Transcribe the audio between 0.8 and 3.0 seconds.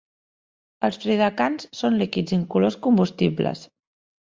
Els tridecans són líquids incolors